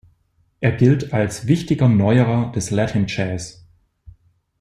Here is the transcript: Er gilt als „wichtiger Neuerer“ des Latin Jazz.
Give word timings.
Er 0.61 0.71
gilt 0.71 1.13
als 1.13 1.45
„wichtiger 1.45 1.87
Neuerer“ 1.87 2.51
des 2.53 2.71
Latin 2.71 3.05
Jazz. 3.07 3.67